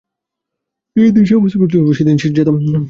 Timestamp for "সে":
1.25-1.33, 2.17-2.27